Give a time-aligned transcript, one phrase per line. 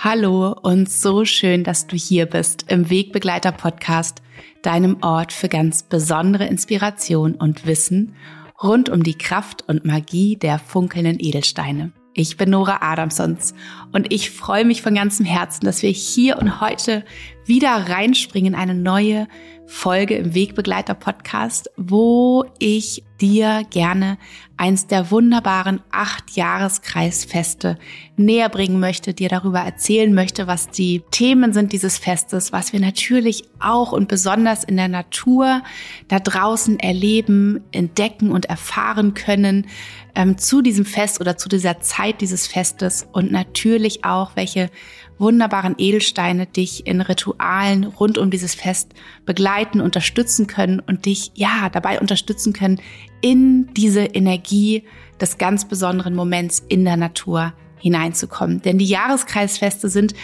[0.00, 4.22] Hallo und so schön, dass du hier bist im Wegbegleiter Podcast,
[4.62, 8.14] deinem Ort für ganz besondere Inspiration und Wissen
[8.62, 11.90] rund um die Kraft und Magie der funkelnden Edelsteine.
[12.14, 13.54] Ich bin Nora Adamsons
[13.90, 17.04] und ich freue mich von ganzem Herzen, dass wir hier und heute
[17.48, 19.26] wieder reinspringen in eine neue
[19.66, 24.16] Folge im Wegbegleiter Podcast, wo ich dir gerne
[24.56, 27.78] eins der wunderbaren acht Jahreskreisfeste
[28.16, 32.80] näher bringen möchte, dir darüber erzählen möchte, was die Themen sind dieses Festes, was wir
[32.80, 35.62] natürlich auch und besonders in der Natur
[36.08, 39.66] da draußen erleben, entdecken und erfahren können
[40.14, 44.70] ähm, zu diesem Fest oder zu dieser Zeit dieses Festes und natürlich auch, welche
[45.18, 48.92] wunderbaren Edelsteine dich in Ritualen rund um dieses Fest
[49.26, 52.80] begleiten, unterstützen können und dich ja dabei unterstützen können,
[53.20, 54.84] in diese Energie
[55.20, 58.62] des ganz besonderen Moments in der Natur hineinzukommen.
[58.62, 60.14] Denn die Jahreskreisfeste sind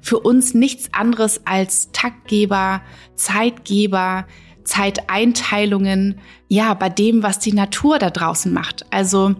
[0.00, 2.82] für uns nichts anderes als Taktgeber,
[3.14, 4.26] Zeitgeber,
[4.64, 8.84] Zeiteinteilungen, ja, bei dem, was die Natur da draußen macht.
[8.90, 9.34] Also,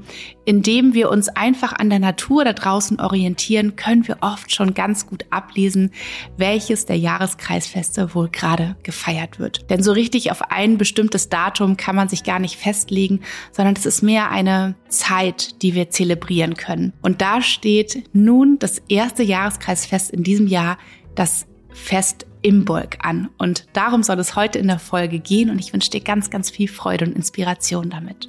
[0.45, 5.07] indem wir uns einfach an der Natur da draußen orientieren, können wir oft schon ganz
[5.07, 5.91] gut ablesen,
[6.39, 9.69] welches der Jahreskreisfeste wohl gerade gefeiert wird.
[9.71, 13.21] Denn so richtig auf ein bestimmtes Datum kann man sich gar nicht festlegen,
[13.53, 16.95] sondern es ist mehr eine Zeit, die wir zelebrieren können.
[17.03, 20.79] Und da steht nun das erste Jahreskreisfest in diesem Jahr,
[21.15, 23.29] das Fest Imbolg an.
[23.39, 26.51] Und darum soll es heute in der Folge gehen und ich wünsche dir ganz, ganz
[26.51, 28.29] viel Freude und Inspiration damit.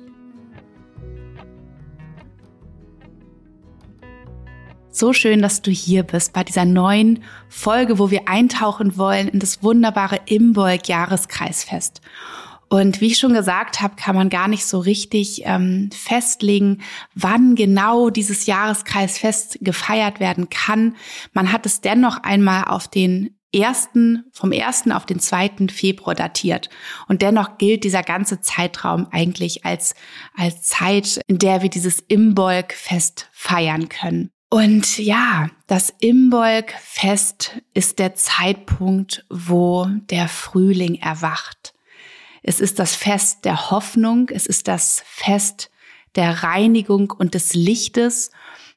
[4.96, 9.40] So schön, dass du hier bist bei dieser neuen Folge, wo wir eintauchen wollen in
[9.40, 12.02] das wunderbare Imbolg Jahreskreisfest.
[12.70, 16.82] Und wie ich schon gesagt habe, kann man gar nicht so richtig ähm, festlegen,
[17.16, 20.96] wann genau dieses Jahreskreisfest gefeiert werden kann.
[21.34, 26.70] Man hat es dennoch einmal auf den ersten, vom ersten auf den zweiten Februar datiert.
[27.08, 29.96] Und dennoch gilt dieser ganze Zeitraum eigentlich als,
[30.36, 34.32] als Zeit, in der wir dieses Imbolg-Fest feiern können.
[34.50, 41.74] Und ja, das Imbolg-Fest ist der Zeitpunkt, wo der Frühling erwacht.
[42.44, 45.72] Es ist das Fest der Hoffnung, es ist das Fest
[46.16, 48.30] der Reinigung und des Lichtes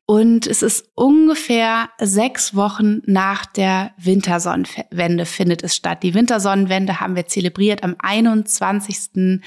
[0.09, 6.05] und es ist ungefähr sechs Wochen nach der Wintersonnenwende findet es statt.
[6.05, 9.41] Die Wintersonnenwende haben wir zelebriert am 21.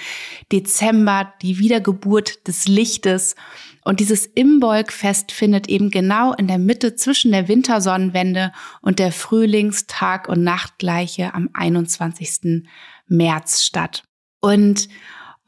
[0.52, 3.36] Dezember, die Wiedergeburt des Lichtes.
[3.86, 10.28] Und dieses Imbolgfest findet eben genau in der Mitte zwischen der Wintersonnenwende und der Frühlingstag-
[10.28, 12.66] und Nachtgleiche am 21.
[13.08, 14.04] März statt.
[14.42, 14.90] Und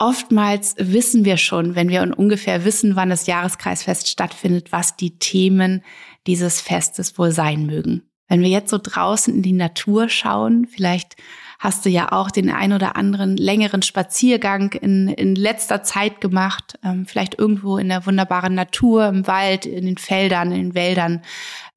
[0.02, 5.84] Oftmals wissen wir schon, wenn wir ungefähr wissen, wann das Jahreskreisfest stattfindet, was die Themen
[6.26, 8.02] dieses Festes wohl sein mögen.
[8.28, 11.18] Wenn wir jetzt so draußen in die Natur schauen, vielleicht
[11.60, 16.80] hast du ja auch den ein oder anderen längeren Spaziergang in, in letzter Zeit gemacht,
[16.84, 21.22] ähm, vielleicht irgendwo in der wunderbaren Natur, im Wald, in den Feldern, in den Wäldern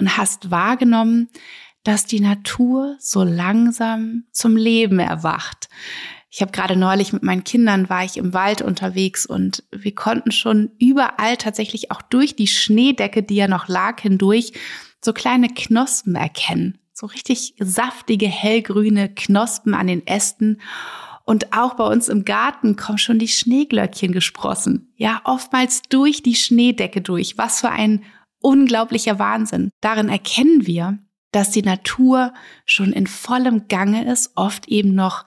[0.00, 1.28] und hast wahrgenommen,
[1.82, 5.68] dass die Natur so langsam zum Leben erwacht.
[6.36, 10.32] Ich habe gerade neulich mit meinen Kindern war ich im Wald unterwegs und wir konnten
[10.32, 14.52] schon überall tatsächlich auch durch die Schneedecke, die ja noch lag, hindurch
[15.00, 16.78] so kleine Knospen erkennen.
[16.92, 20.60] So richtig saftige, hellgrüne Knospen an den Ästen.
[21.24, 24.92] Und auch bei uns im Garten kommen schon die Schneeglöckchen gesprossen.
[24.96, 27.38] Ja, oftmals durch die Schneedecke durch.
[27.38, 28.02] Was für ein
[28.40, 29.70] unglaublicher Wahnsinn.
[29.80, 30.98] Darin erkennen wir,
[31.30, 32.34] dass die Natur
[32.64, 35.24] schon in vollem Gange ist, oft eben noch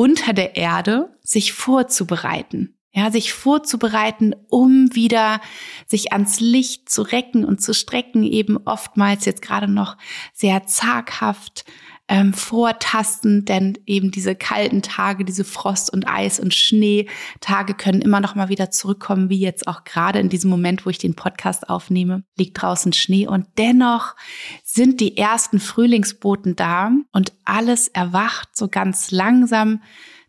[0.00, 2.74] unter der Erde sich vorzubereiten.
[2.90, 5.42] Ja, sich vorzubereiten, um wieder
[5.86, 9.98] sich ans Licht zu recken und zu strecken, eben oftmals jetzt gerade noch
[10.32, 11.66] sehr zaghaft,
[12.10, 18.18] ähm, vortasten, denn eben diese kalten Tage, diese Frost- und Eis- und Schneetage können immer
[18.18, 21.70] noch mal wieder zurückkommen, wie jetzt auch gerade in diesem Moment, wo ich den Podcast
[21.70, 24.16] aufnehme, liegt draußen Schnee und dennoch
[24.64, 29.80] sind die ersten Frühlingsboten da und alles erwacht so ganz langsam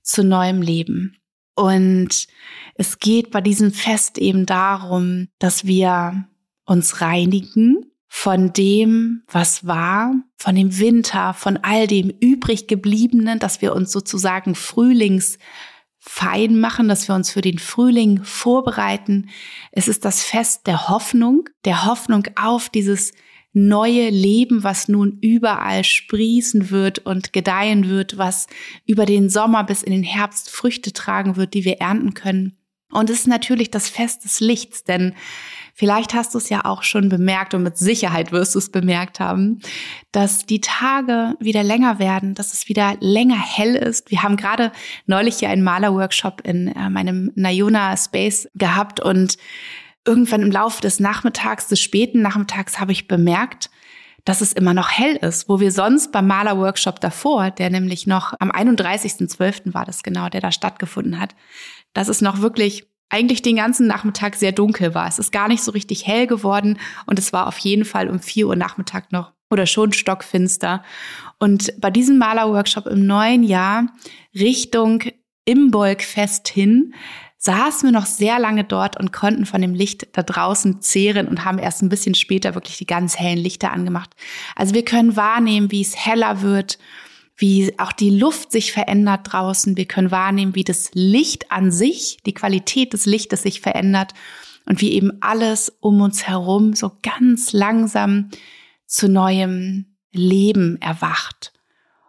[0.04, 1.18] zu neuem Leben.
[1.56, 2.27] Und
[2.75, 6.27] es geht bei diesem Fest eben darum, dass wir
[6.66, 13.62] uns reinigen von dem, was war, von dem Winter, von all dem übrig gebliebenen, dass
[13.62, 15.38] wir uns sozusagen Frühlings
[15.98, 19.30] fein machen, dass wir uns für den Frühling vorbereiten.
[19.72, 23.13] Es ist das Fest der Hoffnung, der Hoffnung auf dieses
[23.54, 28.48] neue Leben, was nun überall sprießen wird und gedeihen wird, was
[28.86, 32.58] über den Sommer bis in den Herbst Früchte tragen wird, die wir ernten können.
[32.92, 35.14] Und es ist natürlich das Fest des Lichts, denn
[35.74, 39.20] vielleicht hast du es ja auch schon bemerkt und mit Sicherheit wirst du es bemerkt
[39.20, 39.60] haben,
[40.12, 44.12] dass die Tage wieder länger werden, dass es wieder länger hell ist.
[44.12, 44.72] Wir haben gerade
[45.06, 49.38] neulich hier einen Malerworkshop in äh, meinem Nayona Space gehabt und
[50.06, 53.70] irgendwann im Laufe des Nachmittags, des späten Nachmittags habe ich bemerkt,
[54.26, 58.34] dass es immer noch hell ist, wo wir sonst beim Malerworkshop davor, der nämlich noch
[58.40, 59.74] am 31.12.
[59.74, 61.36] war das genau, der da stattgefunden hat,
[61.94, 65.08] dass es noch wirklich eigentlich den ganzen Nachmittag sehr dunkel war.
[65.08, 68.20] Es ist gar nicht so richtig hell geworden und es war auf jeden Fall um
[68.20, 70.82] vier Uhr Nachmittag noch oder schon stockfinster.
[71.38, 73.88] Und bei diesem Malerworkshop im neuen Jahr
[74.34, 75.04] Richtung
[75.44, 76.94] Imbolgfest hin
[77.38, 81.44] saßen wir noch sehr lange dort und konnten von dem Licht da draußen zehren und
[81.44, 84.12] haben erst ein bisschen später wirklich die ganz hellen Lichter angemacht.
[84.56, 86.78] Also wir können wahrnehmen, wie es heller wird
[87.36, 89.78] wie auch die Luft sich verändert draußen.
[89.78, 94.13] Wir können wahrnehmen, wie das Licht an sich, die Qualität des Lichtes sich verändert
[94.66, 98.30] und wie eben alles um uns herum so ganz langsam
[98.86, 101.54] zu neuem Leben erwacht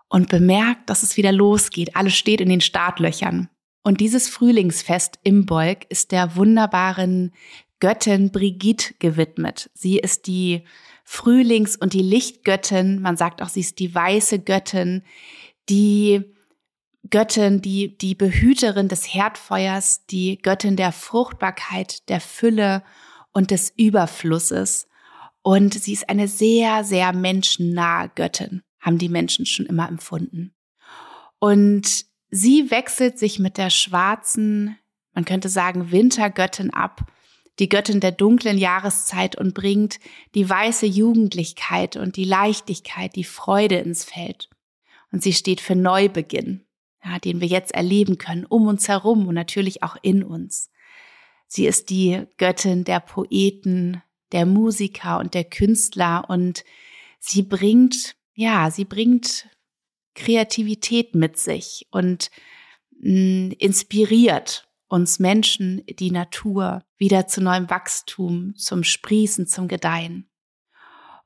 [0.08, 1.96] und bemerkt, dass es wieder losgeht.
[1.96, 3.48] Alles steht in den Startlöchern.
[3.82, 7.32] Und dieses Frühlingsfest im Bolk ist der wunderbaren
[7.80, 9.70] Göttin Brigitte gewidmet.
[9.74, 10.62] Sie ist die
[11.04, 13.00] Frühlings- und die Lichtgöttin.
[13.00, 15.02] Man sagt auch, sie ist die weiße Göttin,
[15.68, 16.24] die
[17.10, 22.82] Göttin, die, die Behüterin des Herdfeuers, die Göttin der Fruchtbarkeit, der Fülle
[23.32, 24.88] und des Überflusses.
[25.42, 30.54] Und sie ist eine sehr, sehr menschennahe Göttin, haben die Menschen schon immer empfunden.
[31.40, 34.78] Und sie wechselt sich mit der schwarzen,
[35.12, 37.11] man könnte sagen, Wintergöttin ab
[37.58, 39.98] die Göttin der dunklen Jahreszeit und bringt
[40.34, 44.48] die weiße Jugendlichkeit und die Leichtigkeit, die Freude ins Feld.
[45.12, 46.64] Und sie steht für Neubeginn,
[47.04, 50.70] ja, den wir jetzt erleben können, um uns herum und natürlich auch in uns.
[51.46, 54.02] Sie ist die Göttin der Poeten,
[54.32, 56.64] der Musiker und der Künstler und
[57.18, 59.46] sie bringt, ja, sie bringt
[60.14, 62.30] Kreativität mit sich und
[63.00, 70.28] mh, mm, inspiriert uns Menschen, die Natur wieder zu neuem Wachstum, zum Sprießen, zum Gedeihen.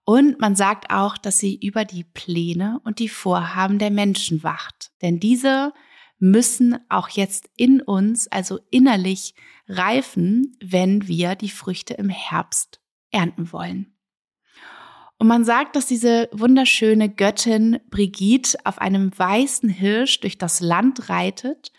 [0.04, 4.92] Und man sagt auch, dass sie über die Pläne und die Vorhaben der Menschen wacht.
[5.02, 5.72] Denn diese
[6.20, 9.34] müssen auch jetzt in uns, also innerlich,
[9.66, 12.80] reifen, wenn wir die Früchte im Herbst
[13.10, 13.98] ernten wollen.
[15.18, 21.08] Und man sagt, dass diese wunderschöne Göttin Brigitte auf einem weißen Hirsch durch das Land
[21.08, 21.72] reitet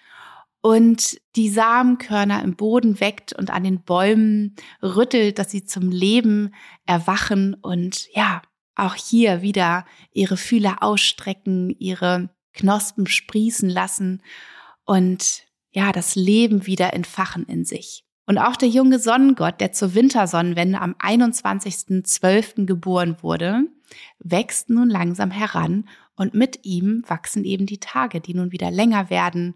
[0.68, 4.54] und die Samenkörner im Boden weckt und an den Bäumen
[4.84, 6.54] rüttelt, dass sie zum Leben
[6.86, 8.42] erwachen und ja,
[8.76, 14.22] auch hier wieder ihre Fühler ausstrecken, ihre Knospen sprießen lassen
[14.84, 18.04] und ja, das Leben wieder entfachen in sich.
[18.26, 22.66] Und auch der junge Sonnengott, der zur Wintersonnenwende am 21.12.
[22.66, 23.62] geboren wurde,
[24.20, 25.88] wächst nun langsam heran
[26.18, 29.56] und mit ihm wachsen eben die Tage, die nun wieder länger werden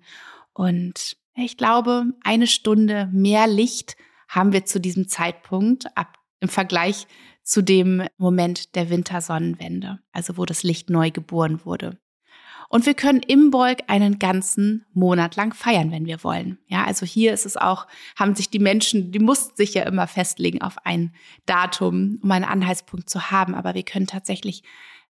[0.54, 3.96] und ich glaube, eine Stunde mehr Licht
[4.28, 7.08] haben wir zu diesem Zeitpunkt ab, im Vergleich
[7.44, 11.98] zu dem Moment der Wintersonnenwende, also wo das Licht neu geboren wurde.
[12.72, 16.58] Und wir können im Bolk einen ganzen Monat lang feiern, wenn wir wollen.
[16.68, 17.86] Ja, also hier ist es auch,
[18.18, 21.14] haben sich die Menschen, die mussten sich ja immer festlegen auf ein
[21.46, 23.56] Datum, um einen Anhaltspunkt zu haben.
[23.56, 24.64] Aber wir können tatsächlich,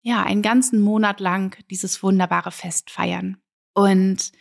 [0.04, 3.38] ja, einen ganzen Monat lang dieses wunderbare Fest feiern.
[3.74, 4.32] Und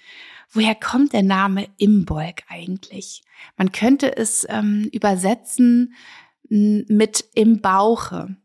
[0.51, 3.23] woher kommt der Name Imbolg eigentlich?
[3.57, 5.95] Man könnte es ähm, übersetzen
[6.49, 8.37] mit im Bauche.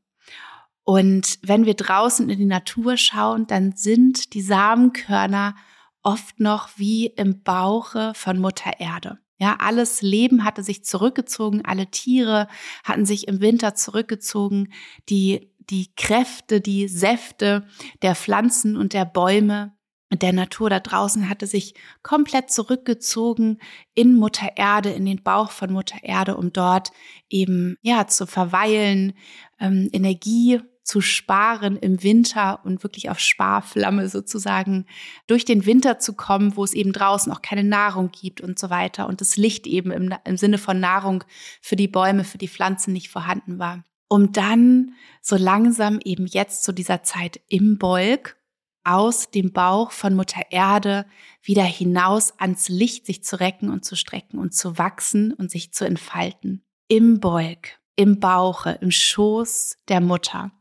[0.84, 5.56] Und wenn wir draußen in die Natur schauen, dann sind die Samenkörner
[6.04, 9.20] oft noch wie im Bauche von Mutter Erde.
[9.38, 12.48] Ja, alles Leben hatte sich zurückgezogen, alle Tiere
[12.84, 14.72] hatten sich im Winter zurückgezogen,
[15.10, 17.66] die, die Kräfte, die Säfte
[18.02, 19.74] der Pflanzen und der Bäume
[20.20, 23.60] der Natur da draußen hatte sich komplett zurückgezogen
[23.94, 26.92] in Mutter Erde, in den Bauch von Mutter Erde, um dort
[27.30, 29.14] eben ja zu verweilen,
[29.60, 34.86] ähm, Energie zu sparen im Winter und wirklich auf Sparflamme sozusagen
[35.28, 38.70] durch den Winter zu kommen, wo es eben draußen auch keine Nahrung gibt und so
[38.70, 41.24] weiter und das Licht eben im, im Sinne von Nahrung
[41.62, 43.86] für die Bäume, für die Pflanzen nicht vorhanden war.
[44.10, 48.36] Um dann so langsam eben jetzt zu dieser Zeit im Bolk
[48.84, 51.06] aus dem Bauch von Mutter Erde
[51.42, 55.72] wieder hinaus ans Licht sich zu recken und zu strecken und zu wachsen und sich
[55.74, 56.64] zu entfalten.
[56.88, 60.52] Im Beug, im Bauche, im Schoß der Mutter.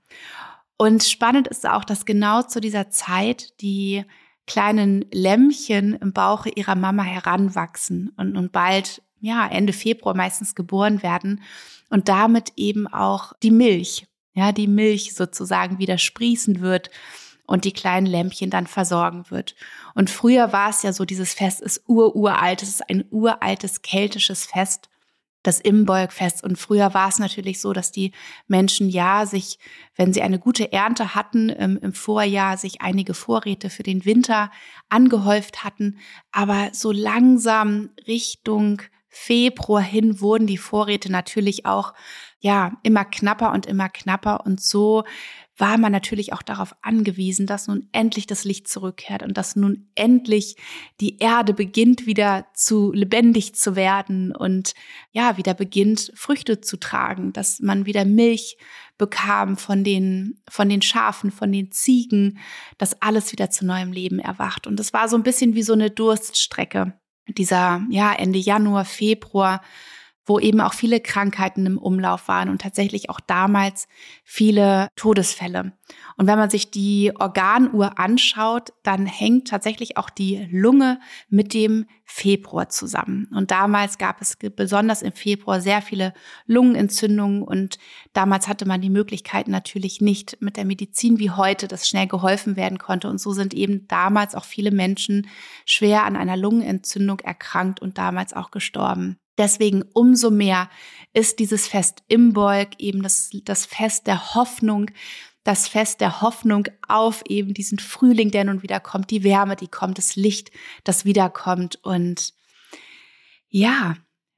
[0.76, 4.04] Und spannend ist auch, dass genau zu dieser Zeit die
[4.46, 11.02] kleinen Lämmchen im Bauche ihrer Mama heranwachsen und nun bald ja, Ende Februar meistens geboren
[11.02, 11.42] werden
[11.90, 16.90] und damit eben auch die Milch, ja, die Milch sozusagen wieder sprießen wird
[17.50, 19.56] und die kleinen Lämpchen dann versorgen wird.
[19.96, 24.46] Und früher war es ja so, dieses Fest ist ururalt, es ist ein uraltes keltisches
[24.46, 24.88] Fest,
[25.42, 26.44] das Imbolgfest.
[26.44, 28.12] Und früher war es natürlich so, dass die
[28.46, 29.58] Menschen ja sich,
[29.96, 34.52] wenn sie eine gute Ernte hatten, im, im Vorjahr sich einige Vorräte für den Winter
[34.88, 35.98] angehäuft hatten.
[36.30, 41.94] Aber so langsam Richtung Februar hin wurden die Vorräte natürlich auch
[42.38, 45.02] ja immer knapper und immer knapper und so
[45.60, 49.90] war man natürlich auch darauf angewiesen, dass nun endlich das Licht zurückkehrt und dass nun
[49.94, 50.56] endlich
[51.00, 54.74] die Erde beginnt wieder zu lebendig zu werden und
[55.12, 58.56] ja, wieder beginnt Früchte zu tragen, dass man wieder Milch
[58.98, 62.38] bekam von den, von den Schafen, von den Ziegen,
[62.76, 64.66] dass alles wieder zu neuem Leben erwacht.
[64.66, 66.94] Und es war so ein bisschen wie so eine Durststrecke.
[67.26, 69.62] Dieser, ja, Ende Januar, Februar,
[70.30, 73.88] wo eben auch viele Krankheiten im Umlauf waren und tatsächlich auch damals
[74.22, 75.72] viele Todesfälle.
[76.16, 81.86] Und wenn man sich die Organuhr anschaut, dann hängt tatsächlich auch die Lunge mit dem
[82.04, 83.28] Februar zusammen.
[83.34, 86.14] Und damals gab es besonders im Februar sehr viele
[86.46, 87.78] Lungenentzündungen und
[88.12, 92.54] damals hatte man die Möglichkeit natürlich nicht mit der Medizin wie heute, dass schnell geholfen
[92.54, 93.08] werden konnte.
[93.08, 95.26] Und so sind eben damals auch viele Menschen
[95.66, 99.19] schwer an einer Lungenentzündung erkrankt und damals auch gestorben.
[99.38, 100.68] Deswegen umso mehr
[101.12, 104.90] ist dieses Fest Imbolg eben das, das Fest der Hoffnung,
[105.44, 109.68] das Fest der Hoffnung auf eben diesen Frühling, der nun wieder kommt, die Wärme, die
[109.68, 110.50] kommt, das Licht,
[110.84, 111.78] das wiederkommt.
[111.82, 112.34] Und
[113.48, 113.96] ja,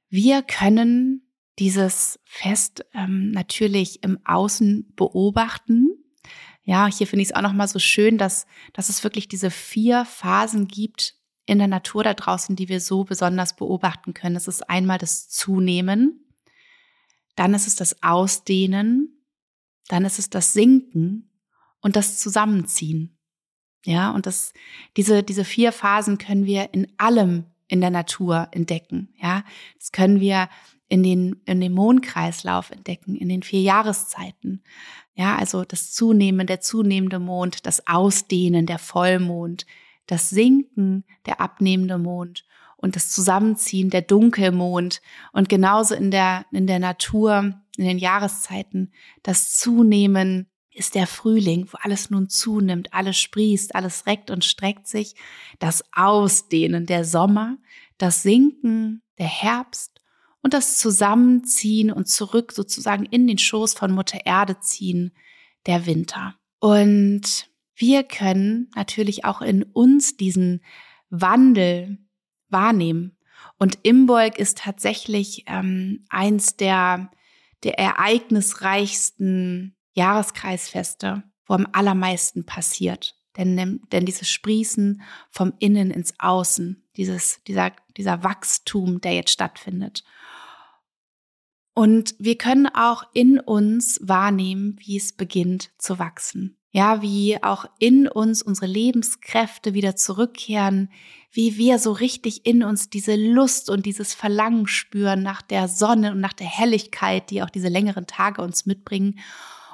[0.09, 5.89] wir können dieses Fest ähm, natürlich im Außen beobachten.
[6.63, 10.05] Ja, hier finde ich es auch nochmal so schön, dass, dass es wirklich diese vier
[10.05, 14.35] Phasen gibt, in der Natur da draußen, die wir so besonders beobachten können.
[14.35, 16.25] Es ist einmal das Zunehmen,
[17.35, 19.25] dann ist es das Ausdehnen,
[19.87, 21.29] dann ist es das Sinken
[21.81, 23.17] und das Zusammenziehen.
[23.85, 24.53] Ja, und das,
[24.95, 29.09] diese, diese vier Phasen können wir in allem in der Natur entdecken.
[29.21, 29.43] Ja,
[29.77, 30.47] das können wir
[30.87, 34.63] in den, in dem Mondkreislauf entdecken, in den vier Jahreszeiten.
[35.15, 39.65] Ja, also das Zunehmen, der zunehmende Mond, das Ausdehnen, der Vollmond,
[40.07, 42.45] das Sinken der abnehmende Mond
[42.77, 48.91] und das Zusammenziehen der Dunkelmond und genauso in der, in der Natur, in den Jahreszeiten,
[49.23, 54.87] das Zunehmen ist der Frühling, wo alles nun zunimmt, alles sprießt, alles reckt und streckt
[54.87, 55.15] sich,
[55.59, 57.57] das Ausdehnen der Sommer,
[57.97, 60.01] das Sinken der Herbst
[60.41, 65.13] und das Zusammenziehen und zurück sozusagen in den Schoß von Mutter Erde ziehen
[65.65, 66.35] der Winter.
[66.59, 70.63] Und wir können natürlich auch in uns diesen
[71.09, 71.97] Wandel
[72.49, 73.17] wahrnehmen.
[73.57, 77.11] Und Imbolg ist tatsächlich ähm, eins der,
[77.63, 83.15] der ereignisreichsten Jahreskreisfeste, wo am allermeisten passiert.
[83.37, 85.01] Denn, denn dieses Sprießen
[85.31, 90.03] vom Innen ins Außen, dieses, dieser, dieser Wachstum, der jetzt stattfindet.
[91.73, 97.65] Und wir können auch in uns wahrnehmen, wie es beginnt zu wachsen ja, wie auch
[97.77, 100.89] in uns unsere Lebenskräfte wieder zurückkehren,
[101.31, 106.11] wie wir so richtig in uns diese Lust und dieses Verlangen spüren nach der Sonne
[106.11, 109.19] und nach der Helligkeit, die auch diese längeren Tage uns mitbringen.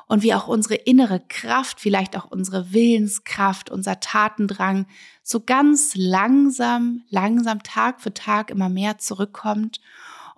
[0.08, 4.86] Und wie auch unsere innere Kraft, vielleicht auch unsere Willenskraft, unser Tatendrang
[5.24, 9.80] so ganz langsam, langsam Tag für Tag immer mehr zurückkommt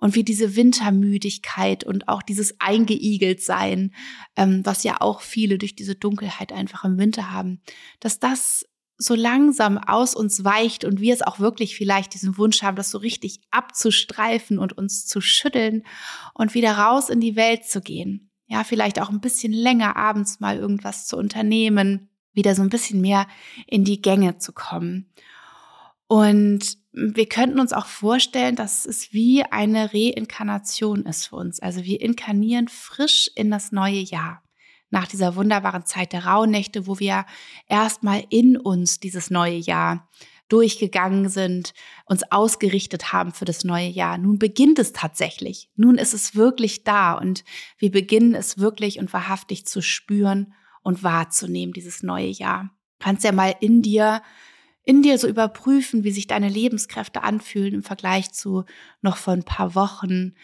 [0.02, 3.94] und wie diese Wintermüdigkeit und auch dieses Eingeigelt-Sein,
[4.34, 7.62] ähm, was ja auch viele durch diese Dunkelheit einfach im Winter haben,
[8.00, 8.66] dass das
[8.98, 12.90] so langsam aus uns weicht und wir es auch wirklich vielleicht diesen Wunsch haben, das
[12.90, 15.84] so richtig abzustreifen und uns zu schütteln
[16.34, 18.32] und wieder raus in die Welt zu gehen.
[18.48, 23.00] Ja, vielleicht auch ein bisschen länger abends mal irgendwas zu unternehmen, wieder so ein bisschen
[23.00, 23.28] mehr
[23.68, 25.12] in die Gänge zu kommen.
[26.08, 31.60] Und wir könnten uns auch vorstellen, dass es wie eine Reinkarnation ist für uns.
[31.60, 34.42] Also wir inkarnieren frisch in das neue Jahr.
[34.90, 37.24] Nach dieser wunderbaren Zeit der Rauhnächte, wo wir
[37.66, 40.08] erstmal in uns dieses neue Jahr
[40.48, 41.72] durchgegangen sind,
[42.04, 44.18] uns ausgerichtet haben für das neue Jahr.
[44.18, 45.70] Nun beginnt es tatsächlich.
[45.76, 47.42] Nun ist es wirklich da und
[47.78, 52.64] wir beginnen es wirklich und wahrhaftig zu spüren und wahrzunehmen, dieses neue Jahr.
[52.98, 54.20] Du kannst ja mal in dir
[54.84, 58.64] in dir so überprüfen, wie sich deine Lebenskräfte anfühlen im Vergleich zu
[59.00, 60.34] noch vor ein paar Wochen,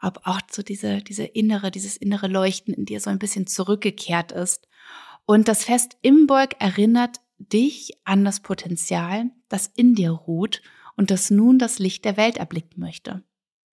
[0.00, 4.32] ob auch so diese, diese innere, dieses innere Leuchten in dir so ein bisschen zurückgekehrt
[4.32, 4.68] ist.
[5.26, 10.62] Und das Fest Imbolg erinnert dich an das Potenzial, das in dir ruht
[10.96, 13.24] und das nun das Licht der Welt erblicken möchte.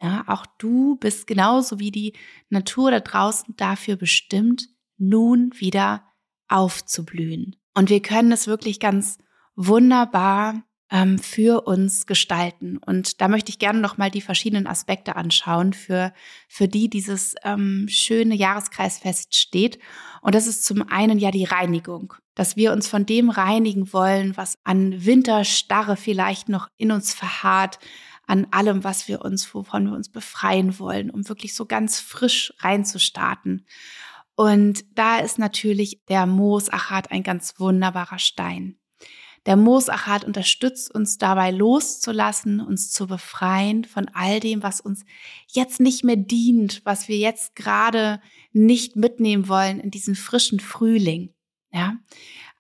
[0.02, 2.14] Ja, auch du bist genauso wie die
[2.50, 6.04] Natur da draußen dafür bestimmt, nun wieder
[6.48, 7.56] aufzublühen.
[7.74, 9.18] Und wir können es wirklich ganz
[9.56, 12.78] wunderbar ähm, für uns gestalten.
[12.78, 16.14] Und da möchte ich gerne noch mal die verschiedenen Aspekte anschauen, für,
[16.48, 19.80] für die dieses ähm, schöne Jahreskreisfest steht.
[20.22, 24.38] Und das ist zum einen ja die Reinigung, dass wir uns von dem reinigen wollen,
[24.38, 27.80] was an Winterstarre vielleicht noch in uns verharrt,
[28.28, 32.54] an allem, was wir uns, wovon wir uns befreien wollen, um wirklich so ganz frisch
[32.60, 33.66] reinzustarten.
[34.36, 38.78] Und da ist natürlich der Moosachat ein ganz wunderbarer Stein.
[39.46, 45.06] Der Moosachat unterstützt uns dabei loszulassen, uns zu befreien von all dem, was uns
[45.48, 48.20] jetzt nicht mehr dient, was wir jetzt gerade
[48.54, 51.36] nicht mitnehmen wollen in diesen frischen Frühling.
[51.72, 51.94] Ja,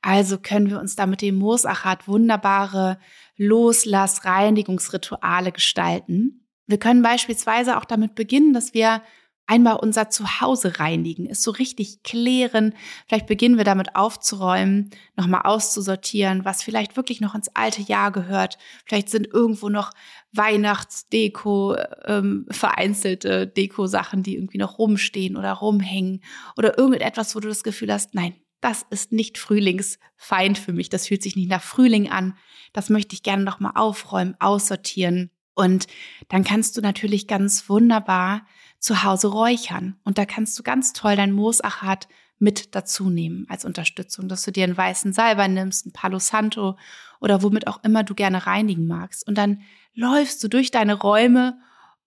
[0.02, 3.00] also können wir uns da mit dem Moosachat wunderbare
[3.38, 6.48] Loslass-Reinigungsrituale gestalten.
[6.68, 9.02] Wir können beispielsweise auch damit beginnen, dass wir
[9.48, 12.74] einmal unser Zuhause reinigen, es so richtig klären.
[13.08, 18.58] Vielleicht beginnen wir damit aufzuräumen, nochmal auszusortieren, was vielleicht wirklich noch ins alte Jahr gehört.
[18.86, 19.92] Vielleicht sind irgendwo noch
[20.32, 21.76] Weihnachtsdeko,
[22.06, 26.24] ähm, vereinzelte Deko-Sachen, die irgendwie noch rumstehen oder rumhängen
[26.58, 30.90] oder irgendetwas, wo du das Gefühl hast, nein, das ist nicht Frühlingsfeind für mich.
[30.90, 32.36] Das fühlt sich nicht nach Frühling an.
[32.74, 35.30] Das möchte ich gerne nochmal aufräumen, aussortieren.
[35.54, 35.88] Und
[36.30, 38.46] dann kannst du natürlich ganz wunderbar
[38.86, 39.96] zu Hause räuchern.
[40.04, 44.52] Und da kannst du ganz toll dein Moosachat mit dazu nehmen als Unterstützung, dass du
[44.52, 46.78] dir einen weißen Salbei nimmst, ein Palo Santo
[47.20, 49.28] oder womit auch immer du gerne reinigen magst.
[49.28, 49.62] Und dann
[49.96, 51.58] läufst du durch deine Räume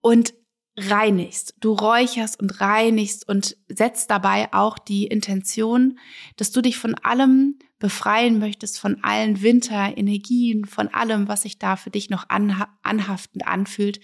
[0.00, 0.34] und
[0.76, 1.56] reinigst.
[1.58, 5.98] Du räucherst und reinigst und setzt dabei auch die Intention,
[6.36, 11.74] dass du dich von allem befreien möchtest, von allen Winterenergien, von allem, was sich da
[11.74, 13.98] für dich noch anhaftend anfühlt,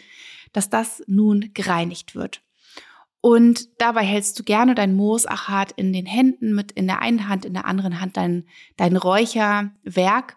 [0.52, 2.40] dass das nun gereinigt wird.
[3.24, 7.46] Und dabei hältst du gerne dein Moosachat in den Händen, mit in der einen Hand,
[7.46, 10.36] in der anderen Hand dein, dein Räucherwerk.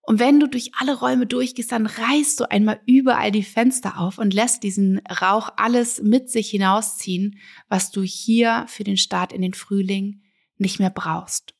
[0.00, 4.18] Und wenn du durch alle Räume durchgehst, dann reißt du einmal überall die Fenster auf
[4.18, 7.38] und lässt diesen Rauch alles mit sich hinausziehen,
[7.68, 10.22] was du hier für den Start in den Frühling
[10.58, 11.54] nicht mehr brauchst.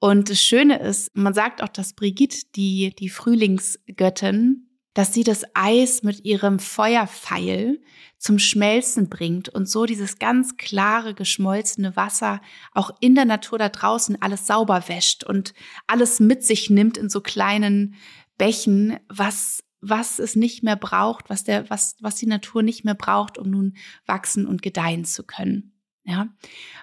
[0.00, 5.44] Und das Schöne ist, man sagt auch, dass Brigitte, die, die Frühlingsgöttin, dass sie das
[5.54, 7.80] Eis mit ihrem Feuerpfeil
[8.18, 12.40] zum Schmelzen bringt und so dieses ganz klare, geschmolzene Wasser
[12.72, 15.54] auch in der Natur da draußen alles sauber wäscht und
[15.86, 17.94] alles mit sich nimmt in so kleinen
[18.36, 22.94] Bächen, was was es nicht mehr braucht, was der was was die Natur nicht mehr
[22.94, 23.76] braucht, um nun
[24.06, 25.72] wachsen und gedeihen zu können.
[26.10, 26.26] Ja,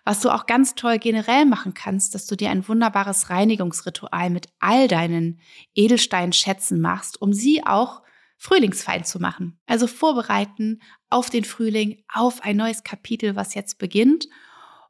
[0.05, 4.47] was du auch ganz toll generell machen kannst, dass du dir ein wunderbares Reinigungsritual mit
[4.59, 5.41] all deinen
[5.75, 8.03] Edelsteinschätzen machst, um sie auch
[8.37, 9.59] frühlingsfein zu machen.
[9.65, 14.27] Also vorbereiten auf den Frühling, auf ein neues Kapitel, was jetzt beginnt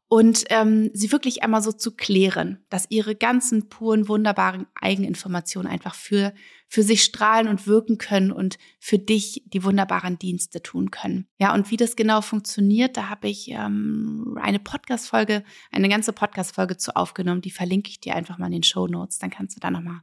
[0.08, 5.95] und ähm, sie wirklich einmal so zu klären, dass ihre ganzen puren, wunderbaren Eigeninformationen einfach
[5.95, 6.34] für,
[6.68, 11.28] für sich strahlen und wirken können und für dich die wunderbaren Dienste tun können.
[11.38, 16.78] Ja, und wie das genau funktioniert, da habe ich ähm, eine Podcast-Folge, eine ganze Podcast-Folge
[16.78, 19.18] zu aufgenommen, die verlinke ich dir einfach mal in den Show Notes.
[19.18, 20.02] Dann kannst du da nochmal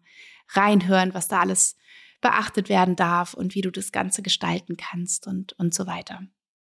[0.49, 1.77] reinhören, was da alles
[2.21, 6.23] beachtet werden darf und wie du das Ganze gestalten kannst und, und so weiter.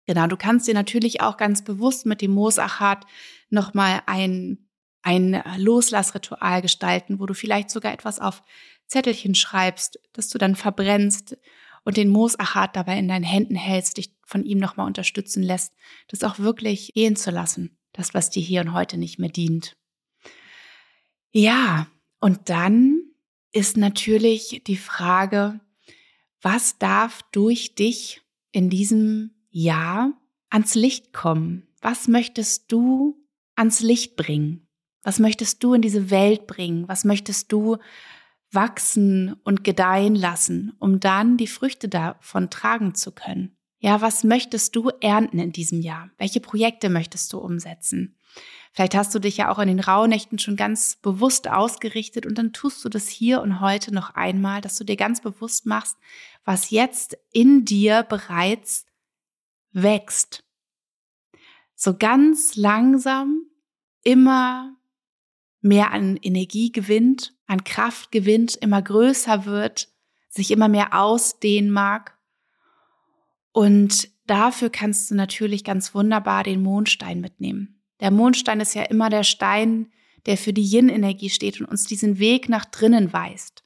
[0.08, 3.06] Genau, du kannst dir natürlich auch ganz bewusst mit dem Moosachat
[3.50, 4.65] nochmal ein,
[5.06, 8.42] ein Loslassritual gestalten, wo du vielleicht sogar etwas auf
[8.88, 11.38] Zettelchen schreibst, das du dann verbrennst
[11.84, 15.74] und den Moosachat dabei in deinen Händen hältst, dich von ihm nochmal unterstützen lässt,
[16.08, 19.78] das auch wirklich gehen zu lassen, das, was dir hier und heute nicht mehr dient.
[21.32, 21.88] Ja,
[22.20, 23.02] und dann
[23.52, 25.60] ist natürlich die Frage,
[26.42, 30.14] was darf durch dich in diesem ja
[30.50, 31.68] ans Licht kommen?
[31.82, 33.24] Was möchtest du
[33.56, 34.65] ans Licht bringen?
[35.06, 36.88] Was möchtest du in diese Welt bringen?
[36.88, 37.78] Was möchtest du
[38.52, 43.56] wachsen und gedeihen lassen, um dann die Früchte davon tragen zu können?
[43.78, 46.10] Ja, was möchtest du ernten in diesem Jahr?
[46.18, 48.18] Welche Projekte möchtest du umsetzen?
[48.74, 52.52] Vielleicht hast du dich ja auch in den Rauhnächten schon ganz bewusst ausgerichtet und dann
[52.52, 55.98] tust du das hier und heute noch einmal, dass du dir ganz bewusst machst,
[56.46, 58.88] was jetzt in dir bereits
[59.72, 60.44] wächst.
[61.76, 63.44] So ganz langsam
[64.02, 64.76] immer
[65.66, 69.90] mehr an Energie gewinnt, an Kraft gewinnt, immer größer wird,
[70.30, 72.18] sich immer mehr ausdehnen mag.
[73.52, 77.82] Und dafür kannst du natürlich ganz wunderbar den Mondstein mitnehmen.
[78.00, 79.92] Der Mondstein ist ja immer der Stein,
[80.28, 83.64] der für die Yin-Energie steht und uns diesen Weg nach drinnen weist.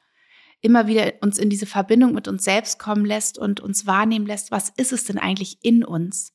[0.61, 4.51] immer wieder uns in diese Verbindung mit uns selbst kommen lässt und uns wahrnehmen lässt,
[4.51, 6.33] was ist es denn eigentlich in uns?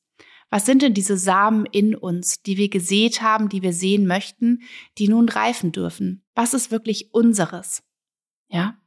[0.55, 4.63] Was sind denn diese Samen in uns, die wir gesät haben, die wir sehen möchten,
[4.99, 6.23] die nun reifen dürfen?
[6.37, 7.83] Was ist wirklich unseres?
[8.49, 8.79] Ja?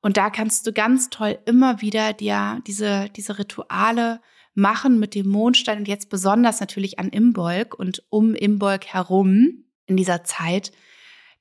[0.00, 4.22] Und da kannst du ganz toll immer wieder dir diese, diese Rituale
[4.54, 9.98] machen mit dem Mondstein und jetzt besonders natürlich an Imbolg und um Imbolg herum in
[9.98, 10.72] dieser Zeit,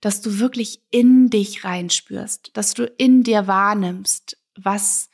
[0.01, 5.09] dass du wirklich in dich reinspürst, dass du in dir wahrnimmst, was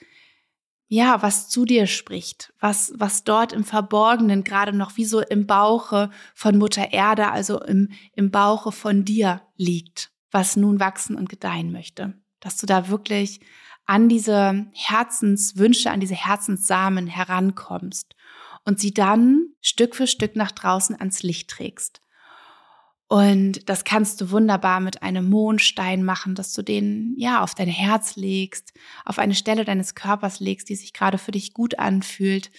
[0.93, 5.47] ja, was zu dir spricht, was, was dort im Verborgenen gerade noch wie so im
[5.47, 11.29] Bauche von Mutter Erde, also im, im Bauche von dir liegt, was nun wachsen und
[11.29, 12.15] gedeihen möchte.
[12.41, 13.39] Dass du da wirklich
[13.85, 18.13] an diese Herzenswünsche, an diese Herzenssamen herankommst
[18.65, 22.01] und sie dann Stück für Stück nach draußen ans Licht trägst.
[23.11, 27.67] Und das kannst du wunderbar mit einem Mondstein machen, dass du den ja auf dein
[27.67, 28.71] Herz legst,
[29.03, 32.51] auf eine Stelle deines Körpers legst, die sich gerade für dich gut anfühlt.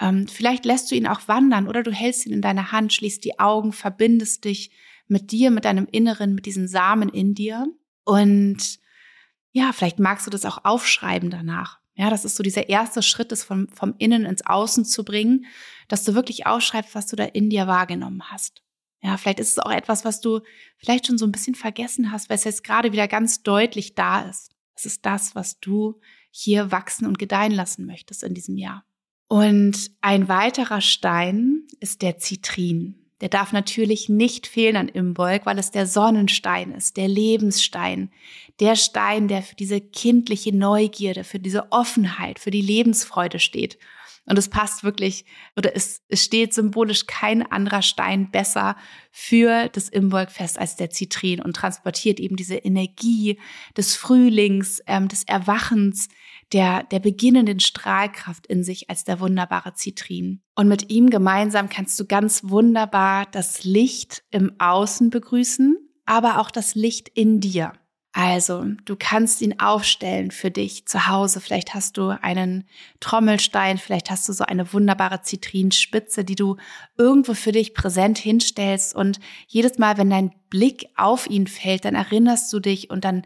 [0.00, 3.22] Ähm, vielleicht lässt du ihn auch wandern oder du hältst ihn in deiner Hand, schließt
[3.22, 4.70] die Augen, verbindest dich
[5.08, 7.66] mit dir, mit deinem Inneren, mit diesen Samen in dir.
[8.04, 8.78] Und
[9.52, 11.80] ja, vielleicht magst du das auch aufschreiben danach.
[11.96, 15.44] Ja, das ist so dieser erste Schritt, das vom, vom Innen ins Außen zu bringen,
[15.86, 18.62] dass du wirklich aufschreibst, was du da in dir wahrgenommen hast.
[19.02, 20.40] Ja, vielleicht ist es auch etwas, was du
[20.76, 24.22] vielleicht schon so ein bisschen vergessen hast, weil es jetzt gerade wieder ganz deutlich da
[24.22, 24.50] ist.
[24.74, 28.84] Es ist das, was du hier wachsen und gedeihen lassen möchtest in diesem Jahr.
[29.28, 32.94] Und ein weiterer Stein ist der Zitrin.
[33.20, 38.10] Der darf natürlich nicht fehlen an Imbolg, weil es der Sonnenstein ist, der Lebensstein,
[38.60, 43.78] der Stein, der für diese kindliche Neugierde, für diese Offenheit, für die Lebensfreude steht.
[44.28, 45.24] Und es passt wirklich,
[45.56, 48.76] oder es, es steht symbolisch kein anderer Stein besser
[49.10, 53.40] für das Imbolgfest als der Zitrin und transportiert eben diese Energie
[53.76, 56.08] des Frühlings, ähm, des Erwachens,
[56.52, 60.42] der, der beginnenden Strahlkraft in sich als der wunderbare Zitrin.
[60.54, 66.50] Und mit ihm gemeinsam kannst du ganz wunderbar das Licht im Außen begrüßen, aber auch
[66.50, 67.72] das Licht in dir.
[68.12, 71.40] Also, du kannst ihn aufstellen für dich zu Hause.
[71.40, 72.64] Vielleicht hast du einen
[73.00, 76.56] Trommelstein, vielleicht hast du so eine wunderbare Zitrinspitze, die du
[76.96, 78.94] irgendwo für dich präsent hinstellst.
[78.94, 83.24] Und jedes Mal, wenn dein Blick auf ihn fällt, dann erinnerst du dich und dann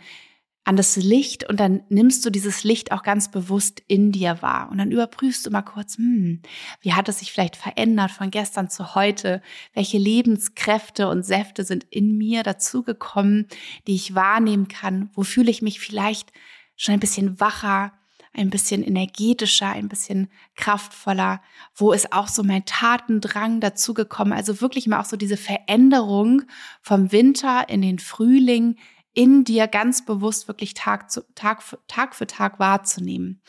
[0.65, 4.69] an das Licht und dann nimmst du dieses Licht auch ganz bewusst in dir wahr
[4.71, 6.41] und dann überprüfst du mal kurz, hm,
[6.81, 9.43] wie hat es sich vielleicht verändert von gestern zu heute?
[9.75, 13.49] Welche Lebenskräfte und Säfte sind in mir dazugekommen,
[13.89, 15.11] die ich wahrnehmen kann?
[15.15, 16.33] Wo fühle ich mich vielleicht
[16.77, 17.93] schon ein bisschen wacher,
[18.33, 21.43] ein bisschen energetischer, ein bisschen kraftvoller?
[21.75, 24.33] Wo ist auch so mein Tatendrang dazugekommen?
[24.33, 26.43] Also wirklich mal auch so diese Veränderung
[26.83, 28.77] vom Winter in den Frühling
[29.15, 33.43] in dir ganz bewusst wirklich Tag, zu, Tag, für, Tag für Tag wahrzunehmen.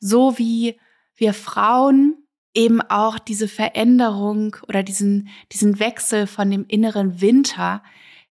[0.00, 0.78] So wie
[1.16, 2.16] wir Frauen
[2.54, 7.82] eben auch diese Veränderung oder diesen, diesen Wechsel von dem inneren Winter,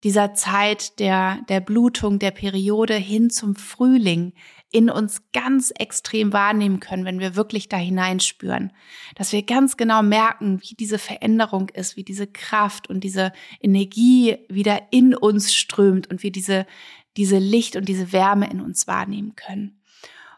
[0.04, 4.34] dieser Zeit der, der Blutung, der Periode hin zum Frühling
[4.72, 8.72] in uns ganz extrem wahrnehmen können, wenn wir wirklich da hineinspüren.
[9.16, 14.38] Dass wir ganz genau merken, wie diese Veränderung ist, wie diese Kraft und diese Energie
[14.48, 16.66] wieder in uns strömt und wir diese,
[17.18, 19.82] diese Licht und diese Wärme in uns wahrnehmen können.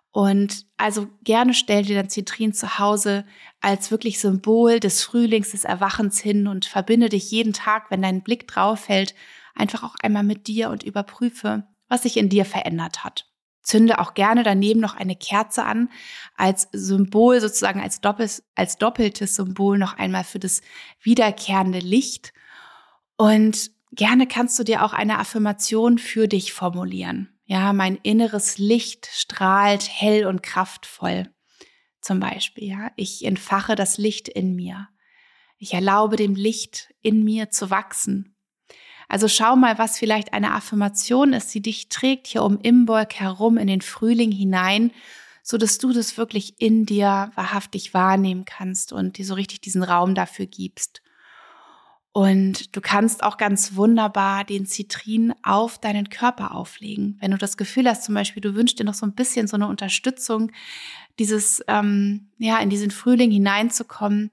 [0.10, 3.26] Und also gerne stell dir dann Zitrin zu Hause
[3.62, 8.22] als wirklich Symbol des Frühlings, des Erwachens hin und verbinde dich jeden Tag, wenn dein
[8.22, 9.15] Blick drauf fällt,
[9.56, 13.33] einfach auch einmal mit dir und überprüfe, was sich in dir verändert hat.
[13.63, 15.89] Zünde auch gerne daneben noch eine Kerze an,
[16.36, 20.62] als Symbol sozusagen, als, doppels, als doppeltes Symbol noch einmal für das
[21.02, 22.34] wiederkehrende Licht.
[23.15, 27.30] Und gerne kannst du dir auch eine Affirmation für dich formulieren.
[27.45, 31.30] Ja, mein inneres Licht strahlt hell und kraftvoll.
[32.02, 34.89] Zum Beispiel, ja, ich entfache das Licht in mir.
[35.58, 38.33] Ich erlaube dem Licht in mir zu wachsen
[39.10, 43.58] also schau mal, was vielleicht eine Affirmation ist, die dich trägt hier um Imbolg herum
[43.58, 44.92] in den Frühling hinein,
[45.44, 49.84] so dass du das wirklich in dir wahrhaftig wahrnehmen kannst und dir so richtig diesen
[49.84, 51.02] Raum dafür gibst.
[52.16, 57.18] Und du kannst auch ganz wunderbar den Zitrin auf deinen Körper auflegen.
[57.20, 59.56] Wenn du das Gefühl hast, zum Beispiel, du wünschst dir noch so ein bisschen so
[59.56, 60.52] eine Unterstützung,
[61.18, 64.30] dieses, ähm, ja, in diesen Frühling hineinzukommen,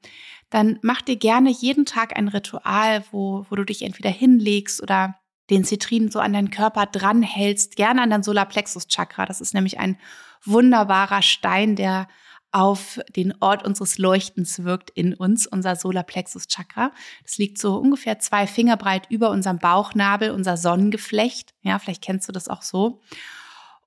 [0.50, 5.16] dann mach dir gerne jeden Tag ein Ritual, wo, wo du dich entweder hinlegst oder
[5.48, 9.26] den Zitrin so an deinen Körper dranhältst, gerne an dein Solarplexus-Chakra.
[9.26, 9.98] Das ist nämlich ein
[10.44, 12.08] wunderbarer Stein, der
[12.52, 16.92] auf den Ort unseres Leuchtens wirkt in uns, unser Solarplexus-Chakra.
[17.22, 21.54] Das liegt so ungefähr zwei Finger breit über unserem Bauchnabel, unser Sonnengeflecht.
[21.62, 23.00] Ja, vielleicht kennst du das auch so.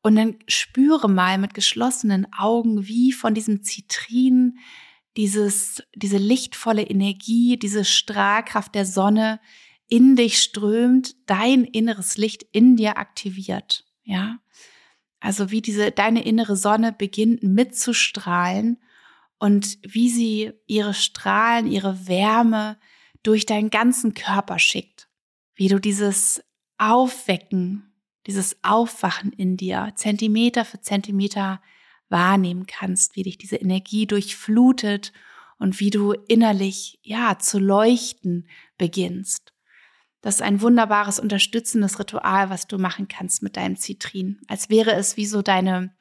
[0.02, 4.58] Und dann spüre mal mit geschlossenen Augen, wie von diesem Zitrin
[5.18, 9.40] dieses, diese lichtvolle Energie, diese Strahlkraft der Sonne
[9.88, 13.86] in dich strömt, dein inneres Licht in dir aktiviert.
[14.04, 14.40] Ja.
[15.20, 18.82] Also wie diese, deine innere Sonne beginnt mitzustrahlen
[19.40, 22.78] und wie sie ihre Strahlen, ihre Wärme
[23.22, 25.08] durch deinen ganzen Körper schickt.
[25.56, 26.44] Wie du dieses
[26.78, 27.94] Aufwecken
[28.28, 31.62] dieses Aufwachen in dir Zentimeter für Zentimeter
[32.14, 35.12] wahrnehmen kannst, wie dich diese Energie durchflutet
[35.58, 38.48] und wie du innerlich, ja, zu leuchten
[38.78, 39.52] beginnst.
[40.22, 44.40] Das ist ein wunderbares, unterstützendes Ritual, was du machen kannst mit deinem Zitrin.
[44.48, 45.94] Als wäre es wie so deine,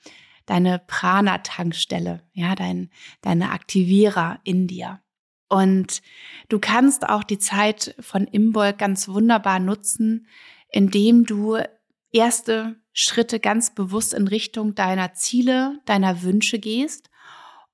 [0.46, 2.90] deine Prana-Tankstelle, ja, dein,
[3.22, 5.00] deine Aktivierer in dir.
[5.48, 6.02] Und
[6.48, 10.28] du kannst auch die Zeit von Imbolg ganz wunderbar nutzen,
[10.68, 11.58] indem du
[12.12, 17.10] erste Schritte ganz bewusst in Richtung deiner Ziele, deiner Wünsche gehst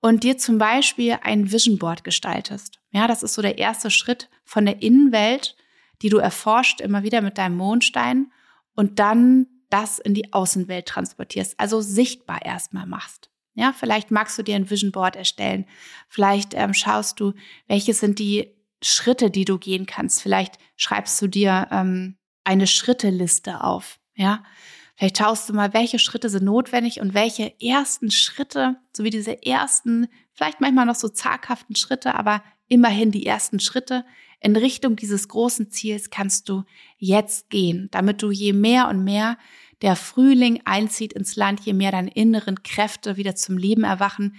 [0.00, 2.78] und dir zum Beispiel ein Vision Board gestaltest.
[2.90, 5.56] Ja, das ist so der erste Schritt von der Innenwelt,
[6.02, 8.32] die du erforscht immer wieder mit deinem Mondstein
[8.74, 13.30] und dann das in die Außenwelt transportierst, also sichtbar erstmal machst.
[13.54, 15.66] Ja, vielleicht magst du dir ein Vision Board erstellen.
[16.08, 17.32] Vielleicht ähm, schaust du,
[17.66, 20.22] welche sind die Schritte, die du gehen kannst.
[20.22, 23.98] Vielleicht schreibst du dir ähm, eine Schritteliste auf.
[24.14, 24.44] Ja,
[24.98, 29.44] vielleicht schaust du mal, welche Schritte sind notwendig und welche ersten Schritte, so wie diese
[29.46, 34.04] ersten, vielleicht manchmal noch so zaghaften Schritte, aber immerhin die ersten Schritte
[34.40, 36.64] in Richtung dieses großen Ziels kannst du
[36.98, 39.38] jetzt gehen, damit du je mehr und mehr
[39.82, 44.34] der Frühling einzieht ins Land, je mehr deine inneren Kräfte wieder zum Leben erwachen,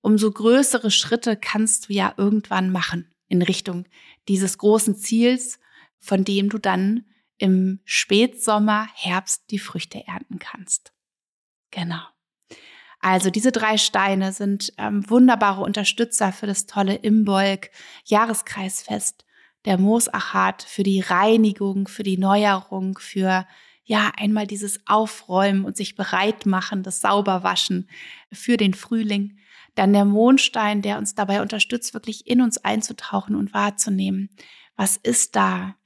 [0.00, 3.86] umso größere Schritte kannst du ja irgendwann machen in Richtung
[4.28, 5.60] dieses großen Ziels,
[6.00, 7.04] von dem du dann
[7.38, 10.92] im Spätsommer, Herbst die Früchte ernten kannst.
[11.70, 12.02] Genau.
[13.00, 17.70] Also diese drei Steine sind ähm, wunderbare Unterstützer für das tolle Imbolg
[18.04, 19.24] Jahreskreisfest
[19.64, 23.46] der Moosachat, für die Reinigung, für die Neuerung, für
[23.84, 27.88] ja einmal dieses Aufräumen und sich bereit machen, das Sauberwaschen
[28.32, 29.38] für den Frühling.
[29.74, 34.30] Dann der Mondstein, der uns dabei unterstützt, wirklich in uns einzutauchen und wahrzunehmen.
[34.76, 35.76] Was ist da?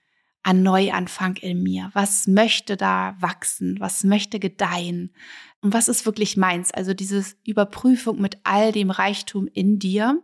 [0.43, 1.91] An Neuanfang in mir?
[1.93, 3.77] Was möchte da wachsen?
[3.81, 5.15] Was möchte gedeihen?
[5.61, 6.71] Und was ist wirklich meins?
[6.71, 10.23] Also diese Überprüfung mit all dem Reichtum in dir.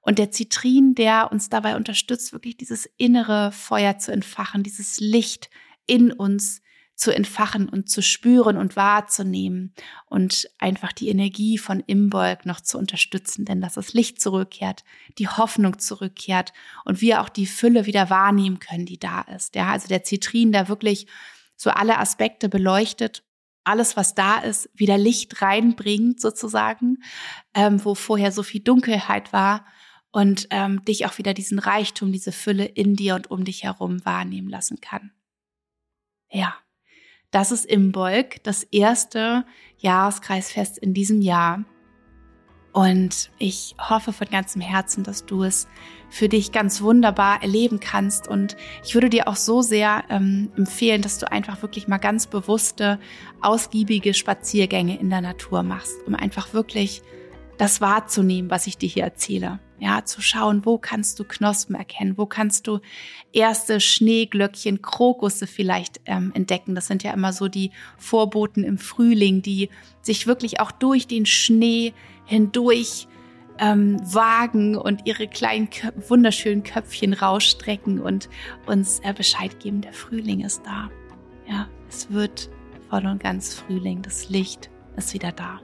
[0.00, 5.50] Und der Zitrin, der uns dabei unterstützt, wirklich dieses innere Feuer zu entfachen, dieses Licht
[5.86, 6.60] in uns
[6.96, 9.74] zu entfachen und zu spüren und wahrzunehmen
[10.06, 14.84] und einfach die Energie von Imbolg noch zu unterstützen, denn dass das Licht zurückkehrt,
[15.18, 16.52] die Hoffnung zurückkehrt
[16.84, 19.56] und wir auch die Fülle wieder wahrnehmen können, die da ist.
[19.56, 21.06] Ja, also der Zitrin, der wirklich
[21.56, 23.24] so alle Aspekte beleuchtet,
[23.64, 26.98] alles, was da ist, wieder Licht reinbringt sozusagen,
[27.54, 29.66] ähm, wo vorher so viel Dunkelheit war
[30.12, 34.04] und ähm, dich auch wieder diesen Reichtum, diese Fülle in dir und um dich herum
[34.04, 35.12] wahrnehmen lassen kann.
[36.30, 36.54] Ja.
[37.34, 39.44] Das ist Imbolg, das erste
[39.78, 41.64] Jahreskreisfest in diesem Jahr.
[42.72, 45.66] Und ich hoffe von ganzem Herzen, dass du es
[46.08, 48.28] für dich ganz wunderbar erleben kannst.
[48.28, 52.28] Und ich würde dir auch so sehr ähm, empfehlen, dass du einfach wirklich mal ganz
[52.28, 53.00] bewusste,
[53.42, 57.02] ausgiebige Spaziergänge in der Natur machst, um einfach wirklich
[57.58, 59.58] das wahrzunehmen, was ich dir hier erzähle.
[59.80, 62.78] Ja, zu schauen, wo kannst du Knospen erkennen, wo kannst du
[63.32, 66.76] erste Schneeglöckchen, Krokusse vielleicht ähm, entdecken.
[66.76, 71.26] Das sind ja immer so die Vorboten im Frühling, die sich wirklich auch durch den
[71.26, 71.92] Schnee
[72.24, 73.08] hindurch
[73.58, 75.68] ähm, wagen und ihre kleinen
[76.08, 78.28] wunderschönen Köpfchen rausstrecken und
[78.66, 80.90] uns äh, Bescheid geben, der Frühling ist da.
[81.48, 82.50] Ja, es wird
[82.88, 85.60] voll und ganz Frühling, das Licht ist wieder da.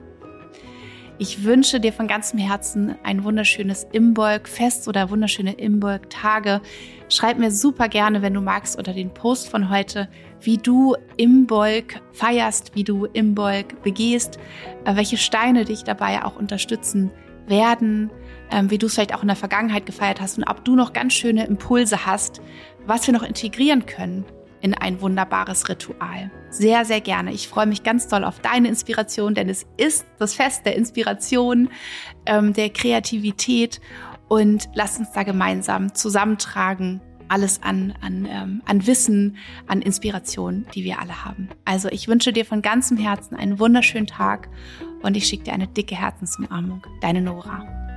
[1.17, 6.61] Ich wünsche dir von ganzem Herzen ein wunderschönes Imbolg-Fest oder wunderschöne Imbolg-Tage.
[7.09, 10.09] Schreib mir super gerne, wenn du magst, unter den Post von heute,
[10.41, 14.39] wie du Imbolg feierst, wie du Imbolg begehst,
[14.85, 17.11] äh, welche Steine dich dabei auch unterstützen
[17.47, 18.09] werden,
[18.51, 20.93] ähm, wie du es vielleicht auch in der Vergangenheit gefeiert hast und ob du noch
[20.93, 22.41] ganz schöne Impulse hast,
[22.85, 24.25] was wir noch integrieren können
[24.61, 26.31] in ein wunderbares Ritual.
[26.49, 27.33] Sehr, sehr gerne.
[27.33, 31.69] Ich freue mich ganz doll auf deine Inspiration, denn es ist das Fest der Inspiration,
[32.25, 33.81] ähm, der Kreativität
[34.27, 40.83] und lass uns da gemeinsam zusammentragen, alles an, an, ähm, an Wissen, an Inspiration, die
[40.83, 41.49] wir alle haben.
[41.63, 44.49] Also ich wünsche dir von ganzem Herzen einen wunderschönen Tag
[45.01, 46.85] und ich schicke dir eine dicke Herzensumarmung.
[47.01, 47.90] Deine Nora.